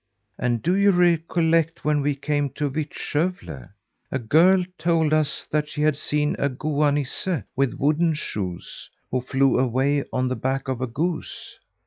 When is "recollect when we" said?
0.89-2.15